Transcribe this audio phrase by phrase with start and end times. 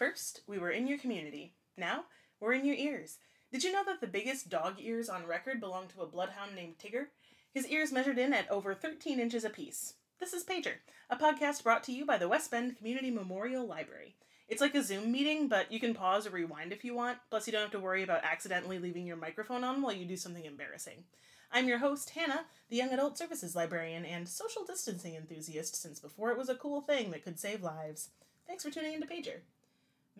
[0.00, 1.52] First, we were in your community.
[1.76, 2.04] Now,
[2.40, 3.18] we're in your ears.
[3.52, 6.76] Did you know that the biggest dog ears on record belong to a bloodhound named
[6.78, 7.08] Tigger?
[7.52, 9.96] His ears measured in at over 13 inches apiece.
[10.18, 10.76] This is Pager,
[11.10, 14.16] a podcast brought to you by the West Bend Community Memorial Library.
[14.48, 17.46] It's like a Zoom meeting, but you can pause or rewind if you want, plus,
[17.46, 20.46] you don't have to worry about accidentally leaving your microphone on while you do something
[20.46, 21.04] embarrassing.
[21.52, 26.30] I'm your host, Hannah, the Young Adult Services Librarian and social distancing enthusiast since before
[26.30, 28.08] it was a cool thing that could save lives.
[28.46, 29.40] Thanks for tuning into Pager.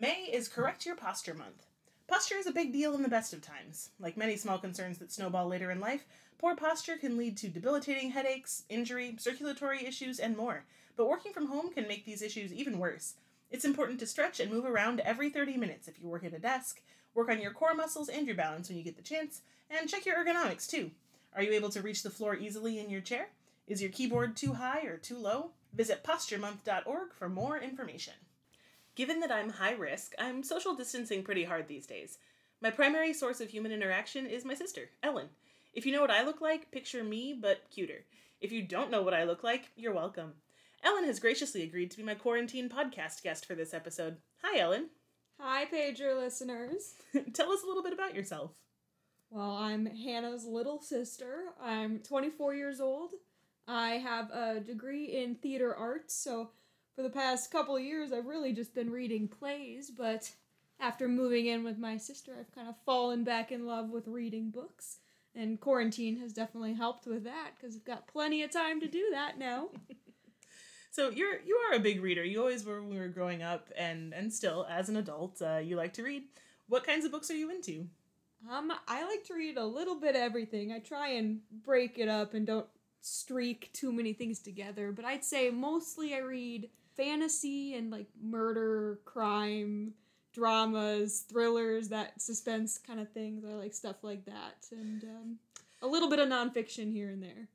[0.01, 1.67] May is Correct Your Posture Month.
[2.07, 3.91] Posture is a big deal in the best of times.
[3.99, 6.07] Like many small concerns that snowball later in life,
[6.39, 10.65] poor posture can lead to debilitating headaches, injury, circulatory issues, and more.
[10.97, 13.13] But working from home can make these issues even worse.
[13.51, 16.39] It's important to stretch and move around every 30 minutes if you work at a
[16.39, 16.81] desk,
[17.13, 20.07] work on your core muscles and your balance when you get the chance, and check
[20.07, 20.89] your ergonomics too.
[21.35, 23.27] Are you able to reach the floor easily in your chair?
[23.67, 25.51] Is your keyboard too high or too low?
[25.75, 28.15] Visit posturemonth.org for more information.
[28.95, 32.17] Given that I'm high risk, I'm social distancing pretty hard these days.
[32.61, 35.29] My primary source of human interaction is my sister, Ellen.
[35.73, 38.03] If you know what I look like, picture me, but cuter.
[38.41, 40.33] If you don't know what I look like, you're welcome.
[40.83, 44.17] Ellen has graciously agreed to be my quarantine podcast guest for this episode.
[44.43, 44.89] Hi, Ellen.
[45.39, 46.95] Hi, Pager listeners.
[47.33, 48.51] Tell us a little bit about yourself.
[49.29, 51.45] Well, I'm Hannah's little sister.
[51.63, 53.11] I'm 24 years old.
[53.67, 56.49] I have a degree in theater arts, so
[56.95, 60.31] for the past couple of years, I've really just been reading plays, but
[60.79, 64.49] after moving in with my sister, I've kind of fallen back in love with reading
[64.49, 64.97] books.
[65.33, 69.09] And quarantine has definitely helped with that because I've got plenty of time to do
[69.11, 69.69] that now.
[70.91, 72.23] So you're you are a big reader.
[72.23, 75.57] You always were when we were growing up, and and still as an adult, uh,
[75.57, 76.23] you like to read.
[76.67, 77.87] What kinds of books are you into?
[78.49, 80.71] Um, I like to read a little bit of everything.
[80.71, 82.67] I try and break it up and don't
[82.99, 84.91] streak too many things together.
[84.91, 86.69] But I'd say mostly I read
[87.01, 89.93] fantasy and like murder, crime,
[90.33, 93.43] dramas, thrillers, that suspense kind of things.
[93.45, 95.37] I like stuff like that, and um,
[95.81, 97.47] a little bit of nonfiction here and there.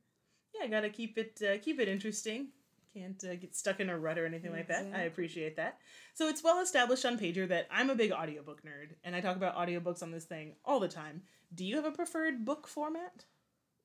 [0.53, 2.49] Yeah, gotta keep it uh, keep it interesting.
[2.93, 4.87] Can't uh, get stuck in a rut or anything like that.
[4.95, 5.77] I appreciate that.
[6.15, 9.35] So it's well established on Pager that I'm a big audiobook nerd, and I talk
[9.35, 11.21] about audiobooks on this thing all the time.
[11.53, 13.25] Do you have a preferred book format?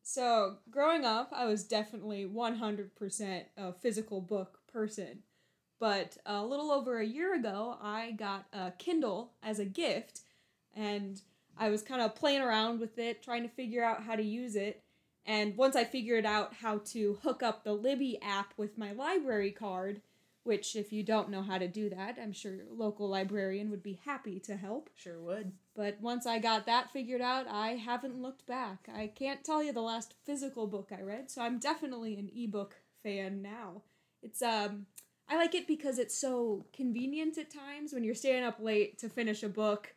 [0.04, 5.22] So, growing up, I was definitely 100% a physical book person.
[5.82, 10.20] But a little over a year ago, I got a Kindle as a gift,
[10.76, 11.20] and
[11.58, 14.54] I was kind of playing around with it, trying to figure out how to use
[14.54, 14.84] it.
[15.26, 19.50] And once I figured out how to hook up the Libby app with my library
[19.50, 20.02] card,
[20.44, 23.82] which, if you don't know how to do that, I'm sure your local librarian would
[23.82, 24.88] be happy to help.
[24.94, 25.50] Sure would.
[25.74, 28.88] But once I got that figured out, I haven't looked back.
[28.94, 32.76] I can't tell you the last physical book I read, so I'm definitely an ebook
[33.02, 33.82] fan now.
[34.22, 34.86] It's um
[35.28, 39.08] I like it because it's so convenient at times when you're staying up late to
[39.08, 39.94] finish a book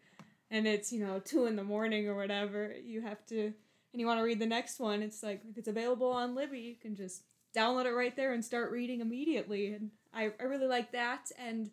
[0.49, 2.73] and it's, you know, two in the morning or whatever.
[2.83, 3.53] You have to
[3.95, 5.01] and you want to read the next one.
[5.01, 7.23] It's like if it's available on Libby, you can just
[7.55, 9.73] download it right there and start reading immediately.
[9.73, 11.31] And I, I really like that.
[11.39, 11.71] And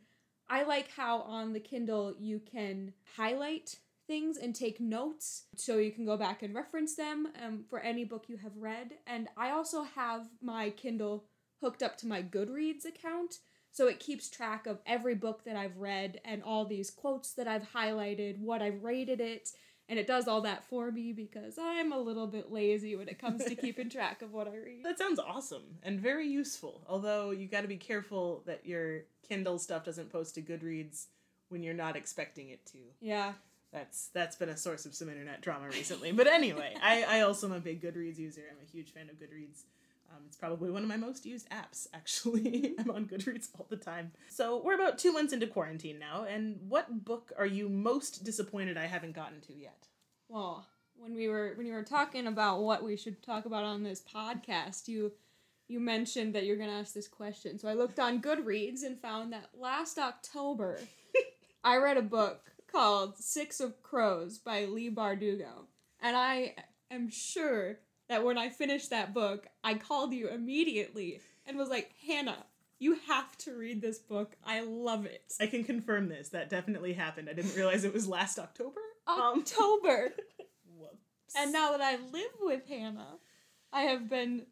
[0.49, 3.77] I like how on the Kindle you can highlight
[4.07, 8.05] things and take notes so you can go back and reference them um, for any
[8.05, 8.93] book you have read.
[9.07, 11.25] And I also have my Kindle
[11.63, 13.39] hooked up to my Goodreads account.
[13.71, 17.49] So it keeps track of every book that I've read and all these quotes that
[17.49, 19.49] I've highlighted, what I've rated it,
[19.89, 23.19] and it does all that for me because I'm a little bit lazy when it
[23.19, 24.85] comes to keeping track of what I read.
[24.85, 26.83] That sounds awesome and very useful.
[26.87, 31.07] Although you got to be careful that your Kindle stuff doesn't post to Goodreads
[31.49, 32.79] when you're not expecting it to.
[33.01, 33.33] Yeah.
[33.73, 36.13] That's that's been a source of some internet drama recently.
[36.13, 38.43] But anyway, I, I also am a big Goodreads user.
[38.51, 39.63] I'm a huge fan of Goodreads.
[40.13, 42.75] Um, it's probably one of my most used apps, actually.
[42.79, 44.13] I'm on Goodreads all the time.
[44.29, 48.77] So we're about two months into quarantine now, and what book are you most disappointed
[48.77, 49.89] I haven't gotten to yet?
[50.29, 53.83] Well, when we were when you were talking about what we should talk about on
[53.83, 55.13] this podcast, you
[55.69, 57.59] you mentioned that you're gonna ask this question.
[57.59, 60.79] So I looked on Goodreads and found that last October
[61.65, 65.67] I read a book called Six of Crows by Leigh Bardugo.
[66.01, 66.55] And I
[66.91, 67.79] am sure
[68.13, 72.45] that when I finished that book, I called you immediately and was like, Hannah,
[72.79, 74.37] you have to read this book.
[74.45, 75.33] I love it.
[75.41, 76.29] I can confirm this.
[76.29, 77.31] That definitely happened.
[77.31, 78.81] I didn't realize it was last October.
[79.07, 80.13] Um, October.
[80.79, 81.35] whoops.
[81.35, 83.15] And now that I live with Hannah,
[83.73, 84.43] I have been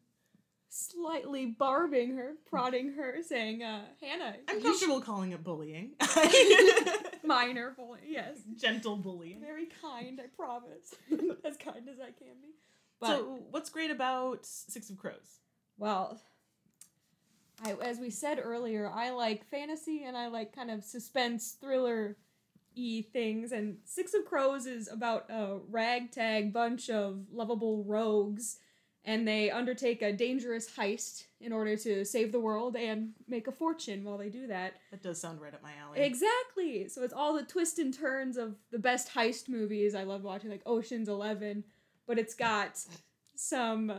[0.71, 5.91] slightly barbing her, prodding her, saying, uh, Hannah, I'm comfortable calling it bullying.
[7.25, 8.39] minor bullying, yes.
[8.59, 9.39] Gentle bullying.
[9.43, 10.95] Very kind, I promise.
[11.45, 12.55] as kind as I can be.
[13.01, 15.39] But, so, what's great about Six of Crows?
[15.79, 16.21] well,
[17.65, 22.17] I, as we said earlier, I like fantasy and I like kind of suspense thriller
[22.75, 23.53] e things.
[23.53, 28.59] And Six of Crows is about a ragtag bunch of lovable rogues,
[29.05, 33.53] and they undertake a dangerous heist in order to save the world and make a
[33.53, 34.75] fortune while they do that.
[34.91, 36.01] That does sound right up my alley.
[36.01, 36.89] Exactly.
[36.89, 39.95] So it's all the twists and turns of the best heist movies.
[39.95, 41.65] I love watching like Ocean's 11,
[42.07, 42.79] but it's got
[43.35, 43.93] some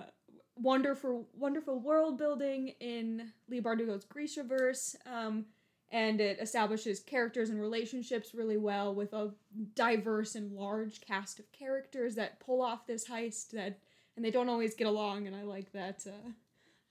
[0.56, 4.96] wonderful wonderful world building in Leigh Bardugo's Grishaverse.
[5.06, 5.46] Um
[5.94, 9.32] and it establishes characters and relationships really well with a
[9.76, 13.78] diverse and large cast of characters that pull off this heist that
[14.16, 16.30] and they don't always get along and I like that uh,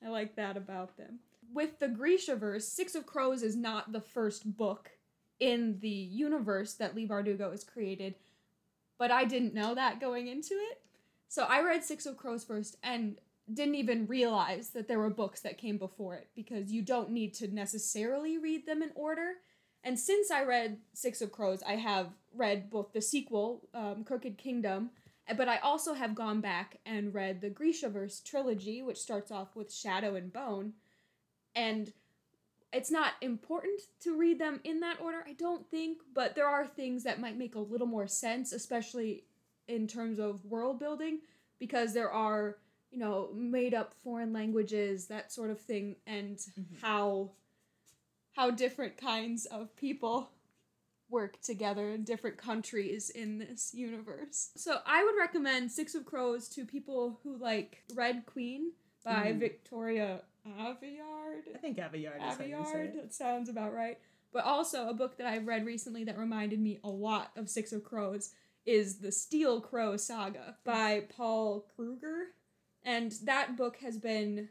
[0.05, 1.19] I like that about them.
[1.53, 4.91] With the Grishaverse, Six of Crows is not the first book
[5.41, 8.15] in the universe that Leigh Bardugo has created,
[8.99, 10.80] but I didn't know that going into it.
[11.31, 13.17] So I read Six of Crows first and
[13.55, 17.35] didn't even realize that there were books that came before it because you don't need
[17.35, 19.35] to necessarily read them in order.
[19.85, 24.39] And since I read Six of Crows, I have read both the sequel, um, Crooked
[24.39, 24.91] Kingdom,
[25.37, 29.73] but I also have gone back and read the Grishaverse trilogy, which starts off with
[29.73, 30.73] Shadow and Bone.
[31.55, 31.93] And
[32.73, 36.67] it's not important to read them in that order, I don't think, but there are
[36.67, 39.27] things that might make a little more sense, especially
[39.71, 41.21] in terms of world building,
[41.59, 42.59] because there are,
[42.91, 46.81] you know, made up foreign languages, that sort of thing, and Mhm.
[46.81, 47.31] how
[48.33, 50.31] how different kinds of people
[51.09, 54.53] work together in different countries in this universe.
[54.57, 58.73] So I would recommend Six of Crows to people who like Red Queen
[59.05, 59.39] by Mhm.
[59.41, 61.55] Victoria Aveyard.
[61.55, 63.99] I think Aveyard is how you say Aveyard, that sounds about right.
[64.33, 67.73] But also a book that I've read recently that reminded me a lot of Six
[67.73, 68.33] of Crows
[68.67, 72.29] is the Steel Crow Saga by Paul Krueger.
[72.85, 74.49] And that book has been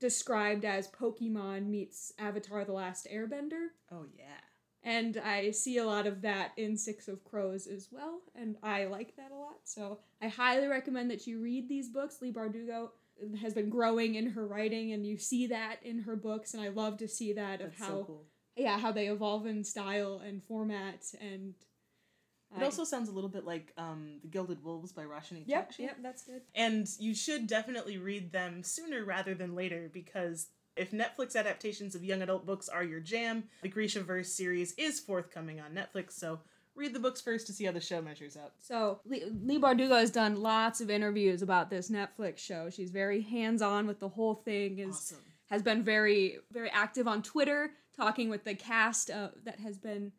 [0.00, 3.68] described as Pokemon meets Avatar the Last Airbender.
[3.90, 4.40] Oh yeah.
[4.82, 8.84] And I see a lot of that in Six of Crows as well, and I
[8.84, 9.60] like that a lot.
[9.64, 12.18] So I highly recommend that you read these books.
[12.20, 12.90] Leigh Bardugo
[13.40, 16.68] has been growing in her writing, and you see that in her books, and I
[16.68, 18.24] love to see that of how so cool.
[18.56, 21.54] yeah how they evolve in style and format and.
[22.56, 25.70] It I- also sounds a little bit like um, The Gilded Wolves by Roshani yep
[25.72, 25.78] Chokshi.
[25.80, 26.42] yep that's good.
[26.54, 32.02] And you should definitely read them sooner rather than later because if Netflix adaptations of
[32.04, 36.40] young adult books are your jam, the Grishaverse series is forthcoming on Netflix, so
[36.74, 38.52] read the books first to see how the show measures up.
[38.58, 42.70] So Leigh, Leigh Bardugo has done lots of interviews about this Netflix show.
[42.70, 44.80] She's very hands on with the whole thing.
[44.80, 45.18] Is Awesome.
[45.50, 50.10] has been very very active on Twitter, talking with the cast uh, that has been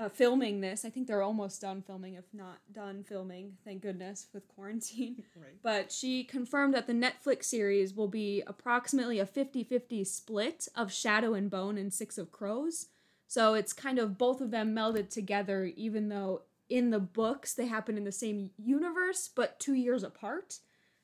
[0.00, 0.84] uh, filming this.
[0.84, 3.58] I think they're almost done filming, if not done filming.
[3.64, 5.24] Thank goodness with quarantine.
[5.36, 5.56] Right.
[5.62, 11.34] But she confirmed that the Netflix series will be approximately a 50-50 split of Shadow
[11.34, 12.86] and Bone and Six of Crows.
[13.26, 17.66] So it's kind of both of them melded together, even though in the books they
[17.66, 20.58] happen in the same universe, but two years apart.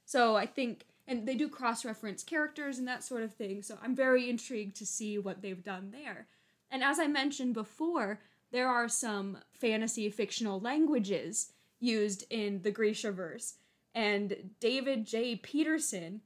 [0.04, 3.62] So I think, and they do cross reference characters and that sort of thing.
[3.62, 6.26] So I'm very intrigued to see what they've done there.
[6.70, 8.20] And as I mentioned before,
[8.52, 13.54] there are some fantasy fictional languages used in the Grishaverse.
[13.94, 15.36] And David J.
[15.36, 16.20] Peterson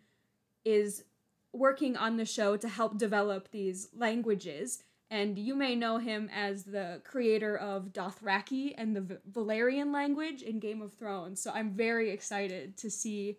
[0.64, 1.04] is
[1.52, 4.82] working on the show to help develop these languages.
[5.10, 10.60] And you may know him as the creator of Dothraki and the Valyrian language in
[10.60, 11.40] Game of Thrones.
[11.40, 13.38] So I'm very excited to see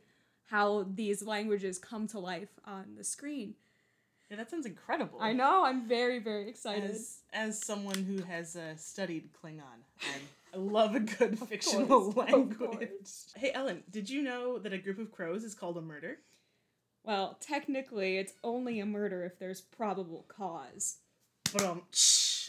[0.49, 3.55] how these languages come to life on the screen.
[4.31, 5.19] Yeah, that sounds incredible.
[5.19, 6.89] I know, I'm very, very excited.
[6.89, 10.21] As, as someone who has uh, studied Klingon, I'm,
[10.53, 13.09] I love a good fictional course, language.
[13.35, 16.19] Hey, Ellen, did you know that a group of crows is called a murder?
[17.03, 20.99] Well, technically, it's only a murder if there's probable cause.
[21.51, 21.81] But um.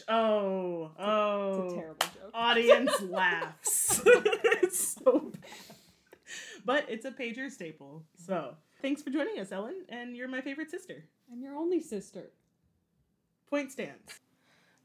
[0.07, 1.63] Oh, oh.
[1.65, 2.31] It's a terrible joke.
[2.33, 4.01] Audience laughs.
[4.05, 5.77] it's so bad.
[6.63, 8.05] But it's a pager staple.
[8.25, 11.03] So thanks for joining us, Ellen, and you're my favorite sister.
[11.33, 12.29] I'm your only sister.
[13.49, 14.19] Point stands.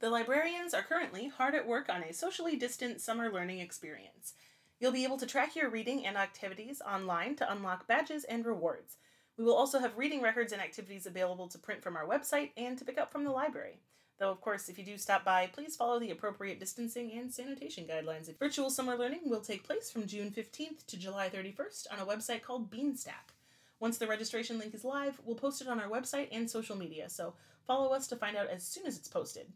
[0.01, 4.33] The librarians are currently hard at work on a socially distant summer learning experience.
[4.81, 8.97] You'll be able to track your reading and activities online to unlock badges and rewards.
[9.37, 12.79] We will also have reading records and activities available to print from our website and
[12.79, 13.81] to pick up from the library.
[14.19, 17.85] Though, of course, if you do stop by, please follow the appropriate distancing and sanitation
[17.85, 18.35] guidelines.
[18.39, 22.41] Virtual summer learning will take place from June 15th to July 31st on a website
[22.41, 23.35] called Beanstack.
[23.81, 27.09] Once the registration link is live, we'll post it on our website and social media,
[27.09, 27.35] so
[27.67, 29.47] follow us to find out as soon as it's posted.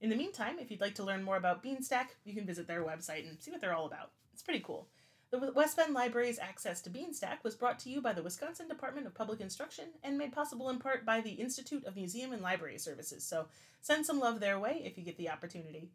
[0.00, 2.84] In the meantime, if you'd like to learn more about Beanstack, you can visit their
[2.84, 4.10] website and see what they're all about.
[4.32, 4.88] It's pretty cool.
[5.30, 9.06] The West Bend Library's access to Beanstack was brought to you by the Wisconsin Department
[9.06, 12.78] of Public Instruction and made possible in part by the Institute of Museum and Library
[12.78, 13.46] Services, so
[13.80, 15.90] send some love their way if you get the opportunity.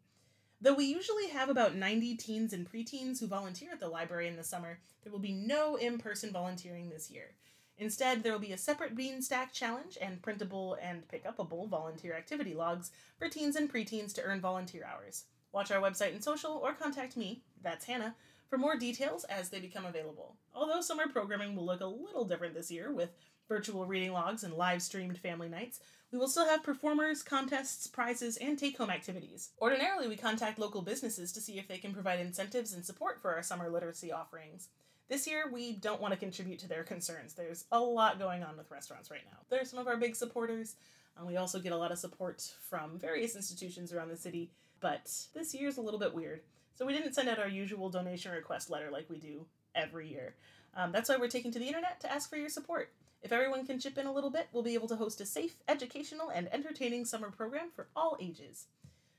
[0.60, 4.36] Though we usually have about 90 teens and preteens who volunteer at the library in
[4.36, 7.32] the summer, there will be no in person volunteering this year.
[7.78, 12.54] Instead, there will be a separate Beanstack challenge and printable and pick upable volunteer activity
[12.54, 15.24] logs for teens and preteens to earn volunteer hours.
[15.52, 18.14] Watch our website and social or contact me, that's Hannah,
[18.48, 20.36] for more details as they become available.
[20.54, 23.10] Although summer programming will look a little different this year with
[23.48, 25.80] virtual reading logs and live streamed family nights,
[26.12, 29.50] we will still have performers, contests, prizes, and take home activities.
[29.60, 33.34] Ordinarily, we contact local businesses to see if they can provide incentives and support for
[33.34, 34.68] our summer literacy offerings.
[35.08, 37.34] This year, we don't want to contribute to their concerns.
[37.34, 39.38] There's a lot going on with restaurants right now.
[39.50, 40.76] They're some of our big supporters.
[41.16, 45.12] and we also get a lot of support from various institutions around the city, but
[45.34, 46.40] this year's a little bit weird.
[46.74, 50.34] So we didn't send out our usual donation request letter like we do every year.
[50.76, 52.90] Um, that's why we're taking to the internet to ask for your support.
[53.22, 55.54] If everyone can chip in a little bit, we'll be able to host a safe,
[55.68, 58.66] educational, and entertaining summer program for all ages.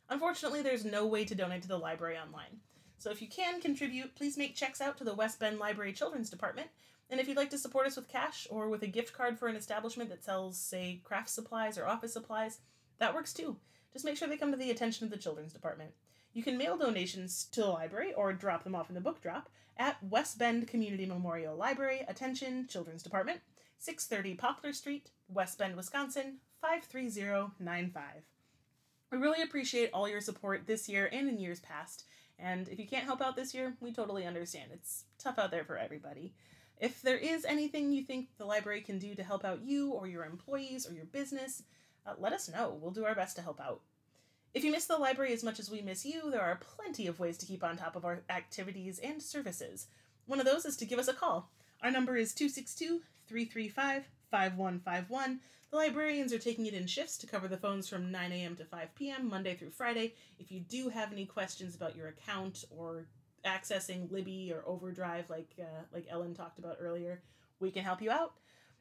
[0.10, 2.60] Unfortunately, there's no way to donate to the library online.
[2.98, 6.30] So if you can contribute, please make checks out to the West Bend Library Children's
[6.30, 6.70] Department.
[7.10, 9.48] And if you'd like to support us with cash or with a gift card for
[9.48, 12.60] an establishment that sells, say, craft supplies or office supplies,
[13.00, 13.58] that works too.
[13.94, 15.92] Just make sure they come to the attention of the Children's Department.
[16.34, 19.50] You can mail donations to the library or drop them off in the book drop
[19.78, 23.40] at West Bend Community Memorial Library, Attention Children's Department,
[23.80, 28.04] 630 Poplar Street, West Bend, Wisconsin, 53095.
[29.12, 32.06] We really appreciate all your support this year and in years past.
[32.38, 34.72] And if you can't help out this year, we totally understand.
[34.74, 36.34] It's tough out there for everybody.
[36.78, 40.08] If there is anything you think the library can do to help out you or
[40.08, 41.64] your employees or your business,
[42.06, 42.78] uh, let us know.
[42.80, 43.82] We'll do our best to help out.
[44.54, 47.20] If you miss the library as much as we miss you, there are plenty of
[47.20, 49.88] ways to keep on top of our activities and services.
[50.28, 51.50] One of those is to give us a call.
[51.82, 55.40] Our number is 262 335 5151.
[55.72, 58.58] The librarians are taking it in shifts to cover the phones from 9 a.m.
[58.58, 60.14] to 5 p.m., Monday through Friday.
[60.38, 63.06] If you do have any questions about your account or
[63.46, 67.22] accessing Libby or Overdrive, like, uh, like Ellen talked about earlier,
[67.62, 68.34] we can help you out.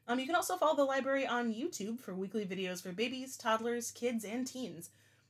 [0.09, 3.91] Um, you can also follow the library on YouTube for weekly videos for babies, toddlers,
[3.91, 4.89] kids, and teens.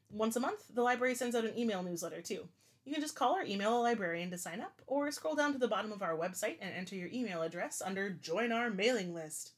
[0.10, 2.48] Once a month, the library sends out an email newsletter too.
[2.84, 5.60] You can just call or email a librarian to sign up, or scroll down to
[5.60, 9.52] the bottom of our website and enter your email address under Join Our Mailing List.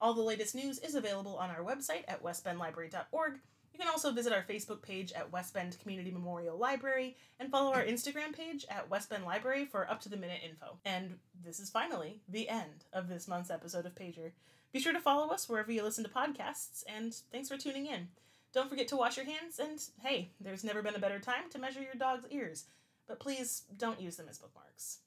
[0.00, 3.40] All the latest news is available on our website at westbendlibrary.org.
[3.72, 7.72] You can also visit our Facebook page at West Bend Community Memorial Library and follow
[7.72, 10.78] our Instagram page at West Bend Library for up to the minute info.
[10.84, 14.32] And this is finally the end of this month's episode of Pager.
[14.72, 18.08] Be sure to follow us wherever you listen to podcasts, and thanks for tuning in.
[18.52, 21.58] Don't forget to wash your hands, and hey, there's never been a better time to
[21.58, 22.64] measure your dog's ears,
[23.06, 24.98] but please don't use them as bookmarks.